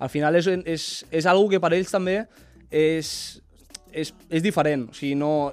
[0.00, 2.22] Al final és, és, és algo que per ells també
[2.70, 3.10] és,
[3.92, 5.50] és, és diferent, o sigui, no,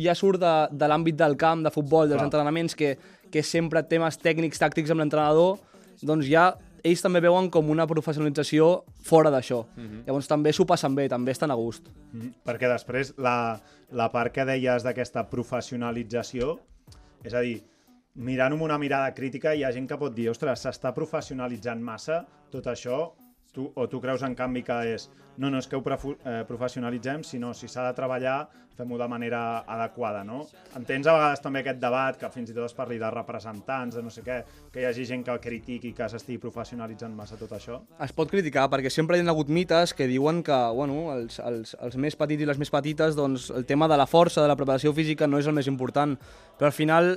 [0.00, 2.30] ja surt de, de l'àmbit del camp, de futbol, dels Clar.
[2.30, 2.94] entrenaments, que,
[3.32, 5.58] que sempre temes tècnics, tàctics amb l'entrenador,
[6.04, 6.52] doncs ja
[6.84, 9.64] ells també veuen com una professionalització fora d'això.
[9.76, 10.04] Mhm.
[10.06, 11.88] Llavors també s'ho passen bé, també estan a gust.
[12.12, 12.34] Mhm.
[12.44, 16.58] Perquè després la, la part que deies d'aquesta professionalització,
[17.24, 17.62] és a dir,
[18.14, 22.26] mirant amb una mirada crítica hi ha gent que pot dir, ostres, s'està professionalitzant massa
[22.50, 23.12] tot això,
[23.54, 27.24] tu, o tu creus en canvi que és no, no és que ho eh, professionalitzem,
[27.26, 29.40] sinó si s'ha de treballar, fem-ho de manera
[29.70, 30.42] adequada, no?
[30.74, 34.02] Entens a vegades també aquest debat que fins i tot es parli de representants, de
[34.02, 34.40] no sé què,
[34.74, 37.80] que hi hagi gent que critiqui que s'estigui professionalitzant massa tot això?
[38.02, 41.76] Es pot criticar perquè sempre hi ha hagut mites que diuen que bueno, els, els,
[41.80, 44.58] els més petits i les més petites doncs, el tema de la força, de la
[44.58, 46.18] preparació física no és el més important,
[46.58, 47.14] però al final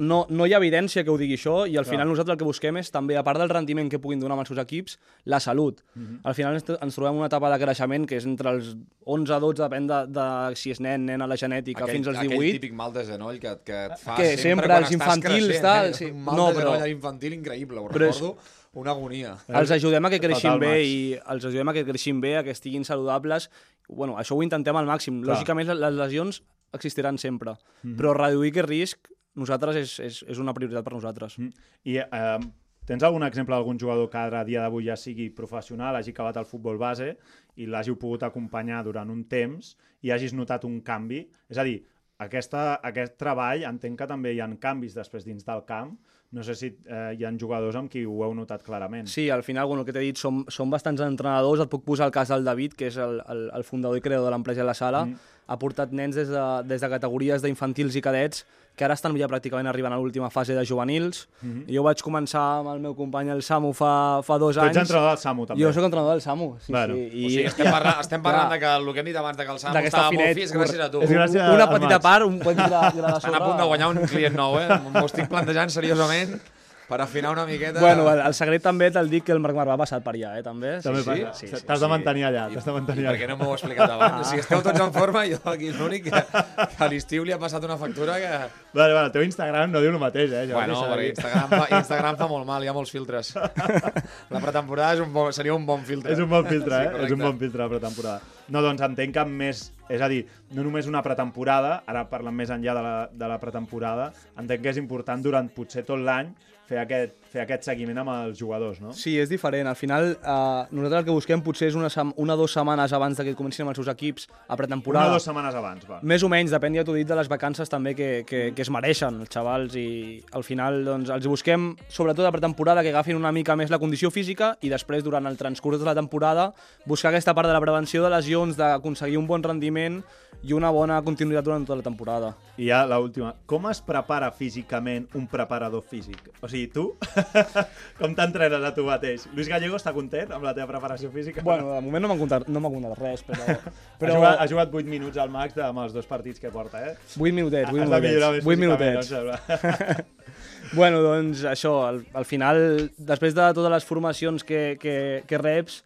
[0.00, 1.92] no, no hi ha evidència que ho digui això i al Clar.
[1.92, 4.40] final nosaltres el que busquem és també, a part del rendiment que puguin donar amb
[4.42, 4.96] els seus equips,
[5.28, 5.82] la salut.
[5.94, 6.20] Mhm.
[6.24, 8.70] Al final ens, ens trobem una etapa de creixement que és entre els
[9.04, 12.18] 11 a 12, depèn de, de si és nen, nena, la genètica, aquell, fins als
[12.18, 12.52] Aquell 18.
[12.58, 15.44] típic mal de genoll que, que et fa Que sempre, sempre quan els estàs infantils,
[15.46, 15.94] creixent, tal, eh?
[15.94, 16.10] sí.
[16.10, 18.38] Un mal No, de però- genoll infantil increïble, ho Però és- recordo,
[18.72, 19.36] una agonia.
[19.48, 20.86] Els ajudem a que creixin Total, bé Max.
[20.86, 23.50] i els ajudem a que creixin bé, a que estiguin saludables.
[23.88, 25.22] Bueno, això ho intentem al màxim.
[25.24, 25.36] Clar.
[25.36, 27.96] Lògicament, les- les lesions existiran sempre, Mhm.
[27.98, 31.38] però reduir aquest risc nosaltres és, és, és una prioritat per nosaltres.
[31.38, 31.68] Mm.
[31.90, 32.40] I eh,
[32.88, 36.40] tens algun exemple d'algun jugador que ara a dia d'avui ja sigui professional, hagi acabat
[36.40, 37.12] el futbol base
[37.56, 41.26] i l'hagi pogut acompanyar durant un temps i hagis notat un canvi?
[41.50, 41.80] És a dir,
[42.20, 45.94] aquesta, aquest treball, entenc que també hi ha canvis després dins del camp.
[46.36, 49.08] No sé si eh, hi ha jugadors amb qui ho heu notat clarament.
[49.10, 51.64] Sí, al final, bueno, el que t'he dit, som, som bastants entrenadors.
[51.64, 54.28] Et puc posar el cas del David, que és el, el, el fundador i creador
[54.28, 55.06] de l'empresa La Sala.
[55.08, 55.32] Mm.
[55.50, 58.44] Ha portat nens des de, des de categories d'infantils i cadets
[58.76, 61.26] que ara estan ja pràcticament arribant a l'última fase de juvenils.
[61.42, 61.66] Mhm.
[61.68, 64.70] Jo vaig començar amb el meu company, el Samu, fa, fa dos Tu anys.
[64.76, 65.62] ets entrenador del Samu, també.
[65.62, 66.94] Jo sóc entrenador del Samu, sí, Bueno.
[66.94, 67.00] sí.
[67.12, 67.26] I...
[67.26, 69.52] O sigui, estem parlant, estem parlant de que el que hem dit abans de que
[69.52, 71.02] el Samu estava molt finet, fi és gràcies a tu.
[71.02, 73.88] És gràcies Una petita part, un petit gra, gra de Estan a punt de guanyar
[73.90, 74.68] un client nou, eh?
[74.94, 76.40] M'ho estic plantejant seriosament
[76.90, 77.78] per afinar una miqueta...
[77.80, 80.32] Bueno, el, el secret també te'l dic que el Marc Marvà ha passat per allà,
[80.40, 80.72] eh, també.
[80.82, 81.20] També sí?
[81.38, 83.20] Sí, sí, T'has de mantenir allà, I- t'has de mantenir I per allà.
[83.22, 84.18] què no m'ho heu explicat abans?
[84.24, 87.24] O sigui, esteu tots en forma i jo aquí és l'únic que, que a l'estiu
[87.24, 88.32] li ha passat una factura que...
[88.74, 90.44] Vale, vale, el teu Instagram no diu el mateix, eh?
[90.50, 91.14] Jordi, Bueno, perquè dir.
[91.14, 93.32] Instagram fa, Instagram fa molt mal, hi ha molts filtres.
[94.34, 96.12] La pretemporada és un bon, seria un bon filtre.
[96.14, 96.90] És un bon filtre, Sí, eh?
[96.90, 97.14] és correcte.
[97.18, 98.20] un bon filtre de pretemporada.
[98.50, 99.68] No, doncs entenc que més...
[99.90, 100.20] És a dir,
[100.54, 104.70] no només una pretemporada, ara parlant més enllà de la, de la pretemporada, entenc que
[104.70, 106.30] és important durant potser tot l'any
[106.70, 108.92] fer aquest fer aquest seguiment amb els jugadors, no?
[108.96, 109.68] Sí, és diferent.
[109.70, 113.18] Al final, eh, nosaltres el que busquem potser és una, una o dues setmanes abans
[113.18, 115.06] de que comencin amb els seus equips a pretemporada.
[115.06, 116.00] Una o dues setmanes abans, va.
[116.02, 118.70] Més o menys, depèn, ja t'ho dit, de les vacances també que, que, que es
[118.72, 119.88] mereixen els xavals i
[120.36, 124.10] al final doncs, els busquem, sobretot a pretemporada, que agafin una mica més la condició
[124.10, 126.50] física i després, durant el transcurs de la temporada,
[126.86, 130.02] buscar aquesta part de la prevenció de lesions, d'aconseguir un bon rendiment
[130.42, 132.30] i una bona continuïtat durant tota la temporada.
[132.56, 133.34] I ja l'última.
[133.48, 136.30] Com es prepara físicament un preparador físic?
[136.40, 136.86] O sigui, tu,
[138.00, 139.26] com t'entrenes a tu mateix?
[139.34, 141.44] Luis Gallego està content amb la teva preparació física?
[141.46, 143.56] Bueno, de moment no m'ha contat, no contat res, però...
[144.00, 144.12] Però...
[144.12, 146.82] Ha, jugat, ha jugat 8 minuts al max de, amb els dos partits que porta,
[146.90, 146.94] eh?
[147.16, 148.46] 8 minutets, 8 Has de millorar minutets.
[148.46, 150.20] més 8 físicament, minutets.
[150.80, 152.62] bueno, doncs això, al, al final,
[152.96, 155.82] després de totes les formacions que, que, que reps,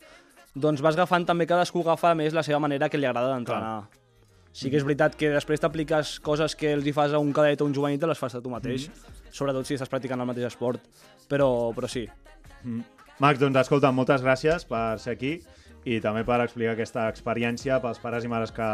[0.54, 4.03] doncs vas agafant també cadascú agafa més la seva manera que li agrada d'entrenar.
[4.54, 7.62] Sí que és veritat que després t'apliques coses que els hi fas a un cadet
[7.64, 8.86] o un juvenil te les fas a tu mateix,
[9.34, 10.84] sobretot si estàs practicant el mateix esport,
[11.30, 12.04] però, però sí.
[12.62, 12.84] Mm.
[13.18, 15.34] Max, doncs escolta, moltes gràcies per ser aquí
[15.90, 18.70] i també per explicar aquesta experiència pels pares i mares que,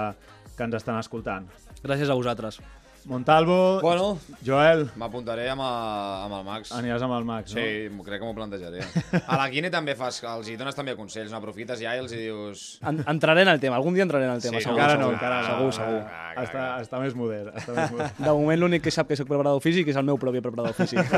[0.52, 1.48] que ens estan escoltant.
[1.80, 2.60] Gràcies a vosaltres.
[3.06, 6.72] Montalvo, Bueno, Joel, m'apuntaré amb, a- amb el Max.
[6.76, 7.60] aniràs amb el Max, no?
[7.60, 8.80] Sí, m'ho- crec que m'ho plantejaré.
[9.26, 12.12] A la Quine també fas, els hi dones també consells, no aprofites ja i els
[12.12, 12.64] hi dius...
[12.86, 14.78] En, entraré en el tema, algun dia entraré en el tema, Sí, segur.
[14.78, 15.48] encara no, segur, encara no.
[15.48, 16.00] segur, segur.
[16.06, 18.12] Ah, Està, clar, està més modern, està més modern.
[18.26, 21.00] De moment l'únic que sap que soc preparador físic és el meu propi preparador físic.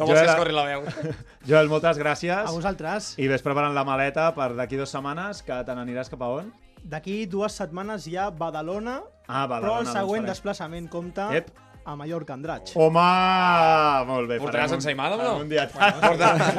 [0.00, 0.84] No vols que Joel, escorri la veu.
[1.48, 2.32] Joel, moltes gràcies.
[2.46, 3.14] A vosaltres.
[3.20, 6.52] I ves preparant la maleta per d'aquí dues setmanes, que te n'aniràs cap a on?
[6.84, 9.80] D'aquí dues setmanes hi ha Badalona, Ah, però Badalona.
[9.80, 10.26] el següent doncs farem.
[10.26, 11.50] desplaçament compta Ep.
[11.84, 12.72] a Mallorca, Andratx.
[12.76, 13.00] Home!
[14.06, 14.38] Molt bé.
[14.40, 15.36] Portaràs farem un- ensaïmada o no?
[15.44, 15.68] Un dia...
[15.72, 15.92] Porta-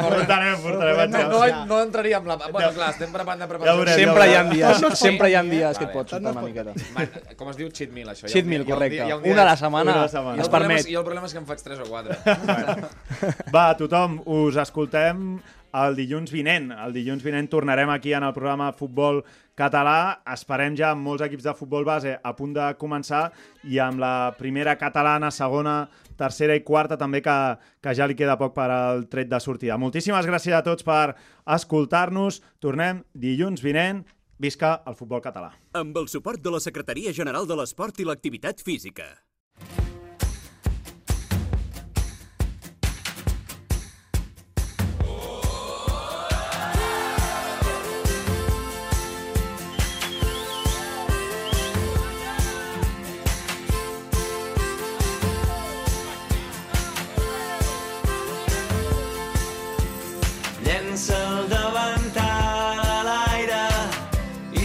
[0.01, 1.11] portarem, portarem.
[1.11, 2.37] No, no, no entraria amb la...
[2.51, 3.77] Bueno, clar, estem preparant de Ja preparació.
[3.77, 6.19] veurem, sempre hi ha dies, no sempre hi ha dies que et Vale, pots es
[6.19, 7.35] una pot miqueta.
[7.37, 8.27] Com es diu cheat meal, això?
[8.31, 8.95] Cheat meal, correcte.
[8.95, 10.05] dia- hi ha un dia Una a la setmana
[10.41, 10.87] es permet.
[10.89, 12.17] I el problema és que en faig 3 o 4.
[13.53, 15.39] Va, tothom, us escoltem
[15.73, 16.71] el dilluns vinent.
[16.71, 19.21] El dilluns vinent tornarem aquí en el programa Futbol
[19.57, 20.21] Català.
[20.33, 23.29] Esperem ja amb molts equips de futbol base a punt de començar
[23.63, 25.75] i amb la primera catalana, segona,
[26.19, 27.37] tercera i quarta també que,
[27.81, 29.79] que ja li queda poc per al tret de sortida.
[29.81, 31.15] Moltíssimes gràcies a tots per
[31.57, 32.41] escoltar-nos.
[32.59, 34.05] Tornem dilluns vinent.
[34.41, 35.51] Visca el futbol català.
[35.77, 39.11] Amb el suport de la Secretaria General de l'Esport i l'Activitat Física.